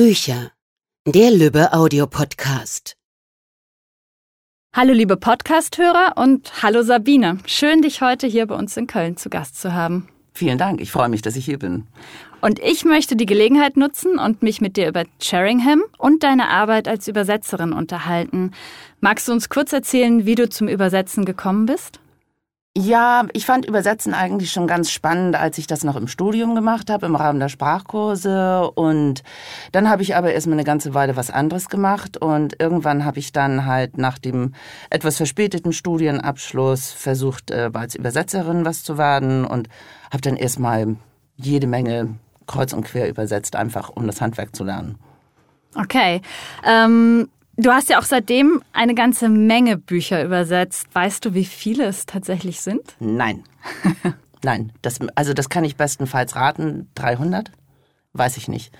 [0.00, 0.52] Bücher.
[1.06, 2.96] Der Lübbe Audiopodcast.
[4.74, 7.36] Hallo liebe Podcasthörer und hallo Sabine.
[7.44, 10.08] Schön, dich heute hier bei uns in Köln zu Gast zu haben.
[10.32, 11.86] Vielen Dank, ich freue mich, dass ich hier bin.
[12.40, 16.88] Und ich möchte die Gelegenheit nutzen und mich mit dir über Charingham und deine Arbeit
[16.88, 18.52] als Übersetzerin unterhalten.
[19.00, 22.00] Magst du uns kurz erzählen, wie du zum Übersetzen gekommen bist?
[22.76, 26.88] Ja, ich fand Übersetzen eigentlich schon ganz spannend, als ich das noch im Studium gemacht
[26.88, 28.70] habe, im Rahmen der Sprachkurse.
[28.70, 29.24] Und
[29.72, 32.16] dann habe ich aber erstmal eine ganze Weile was anderes gemacht.
[32.16, 34.54] Und irgendwann habe ich dann halt nach dem
[34.88, 39.68] etwas verspäteten Studienabschluss versucht, äh, als Übersetzerin was zu werden und
[40.12, 40.94] habe dann erstmal
[41.34, 42.14] jede Menge
[42.46, 44.96] kreuz und quer übersetzt, einfach um das Handwerk zu lernen.
[45.74, 46.20] Okay.
[46.64, 47.28] Ähm
[47.60, 50.86] Du hast ja auch seitdem eine ganze Menge Bücher übersetzt.
[50.94, 52.80] Weißt du, wie viele es tatsächlich sind?
[53.00, 53.44] Nein.
[54.42, 56.88] Nein, das, also das kann ich bestenfalls raten.
[56.94, 57.50] 300?
[58.14, 58.72] Weiß ich nicht.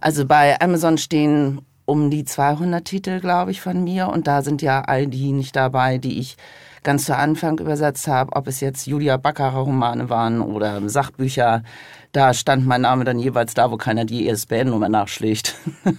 [0.00, 4.06] Also bei Amazon stehen um die 200 Titel, glaube ich, von mir.
[4.06, 6.36] Und da sind ja all die nicht dabei, die ich
[6.84, 8.36] ganz zu Anfang übersetzt habe.
[8.36, 11.64] Ob es jetzt Julia Baccarer Romane waren oder Sachbücher.
[12.12, 15.56] Da stand mein Name dann jeweils da, wo keiner die ISBN-Nummer nachschlägt.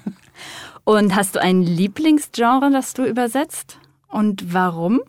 [0.86, 3.80] Und hast du ein Lieblingsgenre, das du übersetzt?
[4.10, 5.02] Und warum?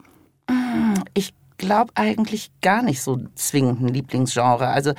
[1.14, 4.68] Ich glaube eigentlich gar nicht so zwingend ein Lieblingsgenre.
[4.68, 4.92] Also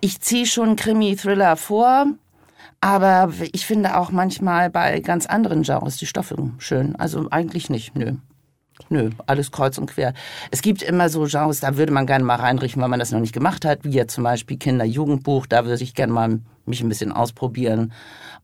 [0.00, 2.06] ich ziehe schon Krimi-Thriller vor,
[2.80, 6.96] aber ich finde auch manchmal bei ganz anderen Genres die Stoffe schön.
[6.96, 8.14] Also eigentlich nicht, nö.
[8.88, 10.14] Nö, alles kreuz und quer.
[10.50, 13.20] Es gibt immer so Genres, da würde man gerne mal reinrichten, weil man das noch
[13.20, 16.88] nicht gemacht hat, wie jetzt zum Beispiel Kinder-Jugendbuch, da würde ich gerne mal mich ein
[16.88, 17.92] bisschen ausprobieren.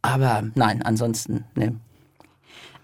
[0.02, 1.76] Aber nein, ansonsten, ne.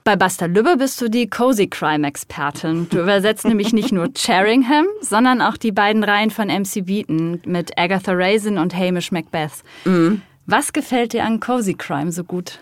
[0.04, 2.88] Bei Basta Lübbe bist du die Cozy Crime Expertin.
[2.90, 7.76] Du übersetzt nämlich nicht nur Charingham, sondern auch die beiden Reihen von MC Beaton mit
[7.76, 9.64] Agatha Raisin und Hamish Macbeth.
[9.84, 10.22] Mhm.
[10.46, 12.60] Was gefällt dir an Cozy Crime so gut?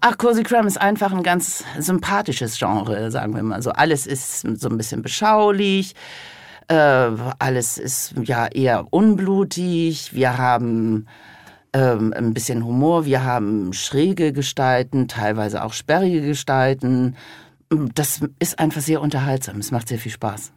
[0.00, 3.62] Ach, Cozy Crime ist einfach ein ganz sympathisches Genre, sagen wir mal.
[3.62, 5.94] So alles ist so ein bisschen beschaulich.
[6.68, 7.10] Äh,
[7.40, 10.14] alles ist ja eher unblutig.
[10.14, 11.06] Wir haben
[11.72, 13.04] ähm, ein bisschen Humor.
[13.04, 17.16] Wir haben schräge Gestalten, teilweise auch sperrige Gestalten.
[17.94, 19.58] Das ist einfach sehr unterhaltsam.
[19.58, 20.52] Es macht sehr viel Spaß.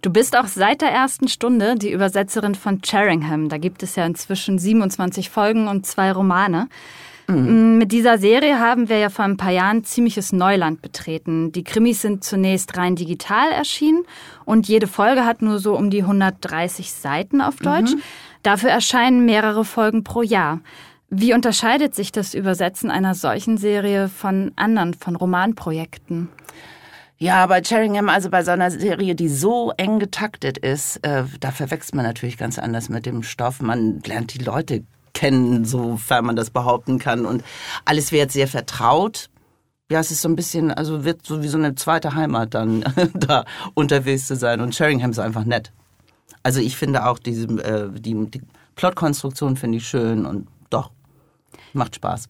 [0.00, 3.48] Du bist auch seit der ersten Stunde die Übersetzerin von Charingham.
[3.48, 6.68] Da gibt es ja inzwischen 27 Folgen und zwei Romane.
[7.28, 7.76] Mhm.
[7.76, 11.52] Mit dieser Serie haben wir ja vor ein paar Jahren ziemliches Neuland betreten.
[11.52, 14.04] Die Krimis sind zunächst rein digital erschienen
[14.44, 17.92] und jede Folge hat nur so um die 130 Seiten auf Deutsch.
[17.92, 18.02] Mhm.
[18.42, 20.60] Dafür erscheinen mehrere Folgen pro Jahr.
[21.10, 26.28] Wie unterscheidet sich das Übersetzen einer solchen Serie von anderen, von Romanprojekten?
[27.20, 31.50] Ja, bei Charingham, also bei so einer Serie, die so eng getaktet ist, äh, da
[31.50, 33.60] verwechselt man natürlich ganz anders mit dem Stoff.
[33.60, 34.84] Man lernt die Leute
[35.18, 37.26] kennen, sofern man das behaupten kann.
[37.26, 37.42] Und
[37.84, 39.28] alles wird sehr vertraut.
[39.90, 42.84] Ja, es ist so ein bisschen, also wird so wie so eine zweite Heimat dann
[43.14, 44.60] da unterwegs zu sein.
[44.60, 45.72] Und Sheringham ist einfach nett.
[46.44, 48.42] Also ich finde auch diese, äh, die, die
[48.76, 50.92] Plotkonstruktion finde ich schön und doch,
[51.72, 52.28] macht Spaß.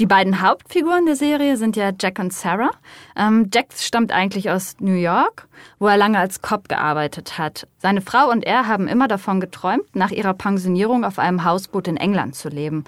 [0.00, 2.72] Die beiden Hauptfiguren der Serie sind ja Jack und Sarah.
[3.16, 5.46] Ähm, Jack stammt eigentlich aus New York,
[5.78, 7.68] wo er lange als Cop gearbeitet hat.
[7.78, 11.96] Seine Frau und er haben immer davon geträumt, nach ihrer Pensionierung auf einem Hausboot in
[11.96, 12.82] England zu leben.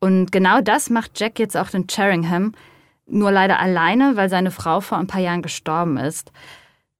[0.00, 2.52] Und genau das macht Jack jetzt auch in Charingham,
[3.06, 6.30] nur leider alleine, weil seine Frau vor ein paar Jahren gestorben ist.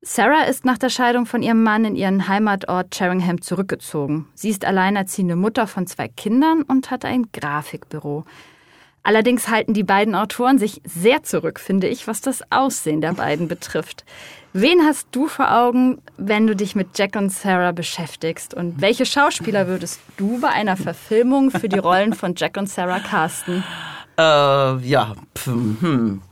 [0.00, 4.26] Sarah ist nach der Scheidung von ihrem Mann in ihren Heimatort Charingham zurückgezogen.
[4.34, 8.24] Sie ist alleinerziehende Mutter von zwei Kindern und hat ein Grafikbüro.
[9.04, 13.48] Allerdings halten die beiden Autoren sich sehr zurück, finde ich, was das Aussehen der beiden
[13.48, 14.04] betrifft.
[14.54, 18.54] Wen hast du vor Augen, wenn du dich mit Jack und Sarah beschäftigst?
[18.54, 23.00] Und welche Schauspieler würdest du bei einer Verfilmung für die Rollen von Jack und Sarah
[23.00, 23.62] casten?
[24.16, 25.14] Äh, ja,
[25.44, 26.22] hm.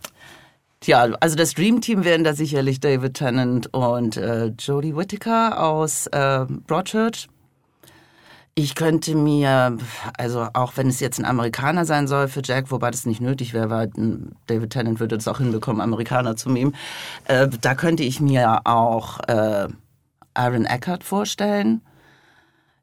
[0.81, 6.07] Tja, also das Dream Team wären da sicherlich David Tennant und äh, Jodie Whittaker aus
[6.07, 7.29] äh, Broadchurch.
[8.55, 9.79] Ich könnte mir,
[10.19, 13.55] also auch wenn es jetzt ein Amerikaner sein soll für Jack, wobei das nicht nötig
[13.55, 13.91] wäre, weil
[14.47, 16.75] David Tennant würde das auch hinbekommen, Amerikaner zu mimen,
[17.25, 19.69] äh, da könnte ich mir auch äh,
[20.35, 21.81] Aaron Eckhart vorstellen.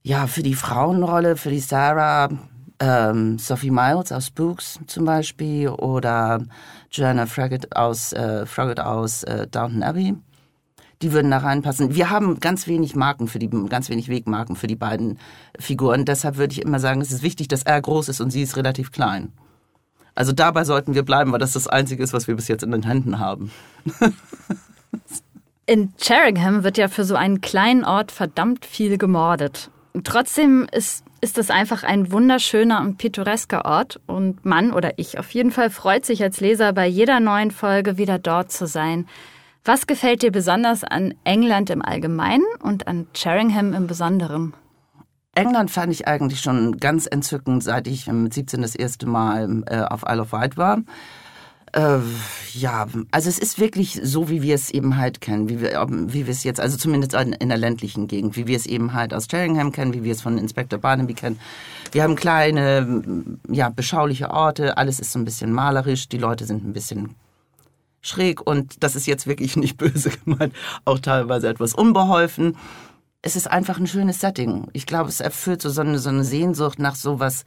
[0.02, 2.30] Ja, für die Frauenrolle, für die Sarah,
[2.80, 6.42] ähm, Sophie Miles aus Spooks zum Beispiel oder
[6.92, 10.16] Joanna Fraggot aus, äh, Fraggot aus äh, Downton Abbey
[11.02, 11.96] die würden da reinpassen.
[11.96, 15.18] Wir haben ganz wenig Marken für die, ganz wenig Wegmarken für die beiden
[15.58, 16.06] Figuren.
[16.06, 18.58] Deshalb würde ich immer sagen, es ist wichtig, dass er groß ist und sie ist
[18.58, 19.32] relativ klein.
[20.16, 22.72] Also dabei sollten wir bleiben, weil das das Einzige ist, was wir bis jetzt in
[22.72, 23.52] den Händen haben.
[25.66, 29.70] In Charingham wird ja für so einen kleinen Ort verdammt viel gemordet.
[30.04, 35.30] Trotzdem ist, ist es einfach ein wunderschöner und pittoresker Ort und man oder ich auf
[35.30, 39.06] jeden Fall freut sich als Leser bei jeder neuen Folge wieder dort zu sein.
[39.70, 44.56] Was gefällt dir besonders an England im Allgemeinen und an Sheringham im Besonderen?
[45.36, 49.82] England fand ich eigentlich schon ganz entzückend, seit ich mit 17 das erste Mal äh,
[49.82, 50.80] auf Isle of Wight war.
[51.74, 52.00] Äh,
[52.54, 56.26] ja, also es ist wirklich so, wie wir es eben halt kennen, wie wir, wie
[56.26, 59.28] wir es jetzt, also zumindest in der ländlichen Gegend, wie wir es eben halt aus
[59.30, 61.40] Sheringham kennen, wie wir es von Inspector Barnaby kennen.
[61.92, 63.04] Wir haben kleine,
[63.48, 67.14] ja, beschauliche Orte, alles ist so ein bisschen malerisch, die Leute sind ein bisschen
[68.02, 70.54] schräg und das ist jetzt wirklich nicht böse gemeint,
[70.86, 72.58] auch teilweise etwas unbeholfen
[73.22, 74.68] es ist einfach ein schönes Setting.
[74.74, 77.44] Ich glaube, es erfüllt so, so, eine, so eine Sehnsucht nach sowas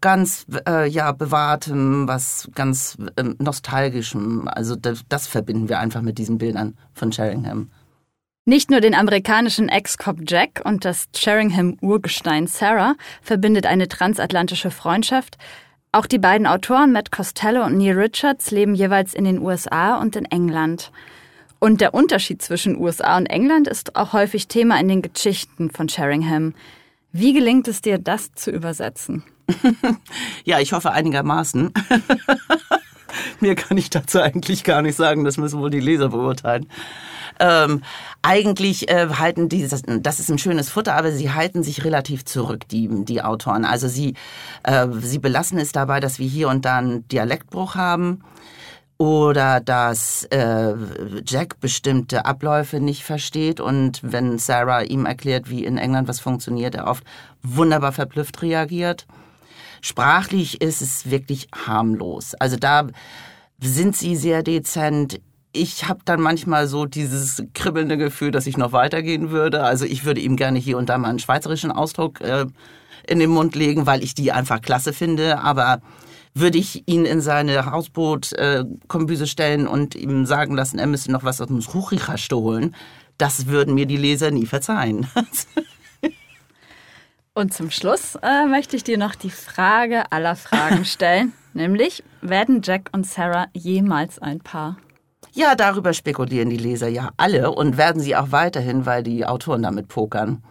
[0.00, 4.46] ganz äh, ja bewahrtem, was ganz äh, nostalgischem.
[4.48, 7.70] Also das, das verbinden wir einfach mit diesen Bildern von Sheringham.
[8.44, 15.36] Nicht nur den amerikanischen Ex-Cop Jack und das Sheringham-Urgestein Sarah verbindet eine transatlantische Freundschaft.
[15.96, 20.14] Auch die beiden Autoren Matt Costello und Neil Richards leben jeweils in den USA und
[20.14, 20.92] in England.
[21.58, 25.88] Und der Unterschied zwischen USA und England ist auch häufig Thema in den Geschichten von
[25.88, 26.52] Sheringham.
[27.12, 29.24] Wie gelingt es dir, das zu übersetzen?
[30.44, 31.72] ja, ich hoffe einigermaßen.
[33.40, 36.68] Mir kann ich dazu eigentlich gar nicht sagen, das müssen wohl die Leser beurteilen.
[37.38, 37.82] Ähm,
[38.22, 42.24] eigentlich äh, halten die, das, das ist ein schönes Futter, aber sie halten sich relativ
[42.24, 43.64] zurück, die, die Autoren.
[43.64, 44.14] Also sie,
[44.62, 48.22] äh, sie belassen es dabei, dass wir hier und da einen Dialektbruch haben
[48.98, 50.74] oder dass äh,
[51.26, 56.74] Jack bestimmte Abläufe nicht versteht und wenn Sarah ihm erklärt, wie in England was funktioniert,
[56.74, 57.04] er oft
[57.42, 59.06] wunderbar verblüfft reagiert.
[59.86, 62.34] Sprachlich ist es wirklich harmlos.
[62.40, 62.88] Also da
[63.60, 65.20] sind sie sehr dezent.
[65.52, 69.62] Ich habe dann manchmal so dieses kribbelnde Gefühl, dass ich noch weitergehen würde.
[69.62, 72.46] Also ich würde ihm gerne hier und da mal einen schweizerischen Ausdruck äh,
[73.06, 75.38] in den Mund legen, weil ich die einfach klasse finde.
[75.38, 75.80] Aber
[76.34, 81.22] würde ich ihn in seine Hausboot-Kombüse äh, stellen und ihm sagen lassen, er müsste noch
[81.22, 82.74] was aus dem Ruchichaste holen.
[83.18, 85.06] Das würden mir die Leser nie verzeihen.
[87.36, 92.62] und zum Schluss äh, möchte ich dir noch die Frage aller Fragen stellen, nämlich, werden
[92.64, 94.78] Jack und Sarah jemals ein Paar?
[95.32, 99.62] Ja, darüber spekulieren die Leser ja alle und werden sie auch weiterhin, weil die Autoren
[99.62, 100.42] damit pokern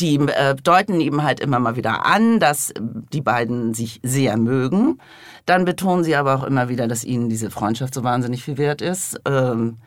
[0.00, 4.98] die äh, deuten eben halt immer mal wieder an, dass die beiden sich sehr mögen.
[5.46, 8.82] Dann betonen sie aber auch immer wieder, dass ihnen diese Freundschaft so wahnsinnig viel wert
[8.82, 9.20] ist.
[9.26, 9.78] Ähm,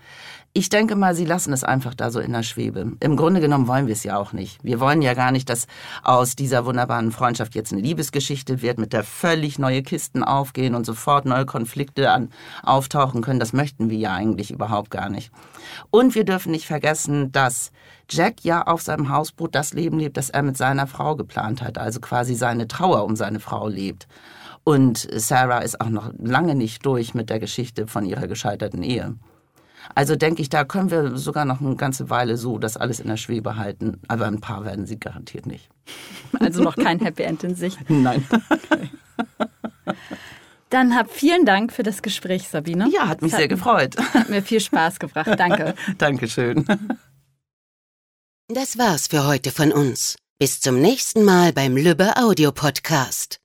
[0.55, 2.91] ich denke mal, sie lassen es einfach da so in der Schwebe.
[2.99, 4.63] Im Grunde genommen wollen wir es ja auch nicht.
[4.63, 5.65] Wir wollen ja gar nicht, dass
[6.03, 10.85] aus dieser wunderbaren Freundschaft jetzt eine Liebesgeschichte wird, mit der völlig neue Kisten aufgehen und
[10.85, 12.29] sofort neue Konflikte an,
[12.61, 13.39] auftauchen können.
[13.39, 15.31] Das möchten wir ja eigentlich überhaupt gar nicht.
[15.89, 17.71] Und wir dürfen nicht vergessen, dass
[18.07, 21.79] Jack ja auf seinem Hausboot das Leben lebt, das er mit seiner Frau geplant hat,
[21.79, 24.07] also quasi seine Trauer um seine Frau lebt.
[24.63, 29.15] Und Sarah ist auch noch lange nicht durch mit der Geschichte von ihrer gescheiterten Ehe.
[29.95, 33.07] Also denke ich, da können wir sogar noch eine ganze Weile so das alles in
[33.07, 33.99] der Schwebe halten.
[34.07, 35.69] Aber ein paar werden sie garantiert nicht.
[36.39, 37.77] Also noch kein Happy End in Sicht.
[37.89, 38.25] Nein.
[38.49, 38.89] Okay.
[40.69, 42.89] Dann hab vielen Dank für das Gespräch, Sabine.
[42.91, 43.95] Ja, hat mich hat, sehr gefreut.
[44.13, 45.29] Hat mir viel Spaß gebracht.
[45.37, 45.75] Danke.
[45.99, 46.65] Dankeschön.
[48.47, 50.15] Das war's für heute von uns.
[50.39, 53.42] Bis zum nächsten Mal beim Lübbe Audio Podcast.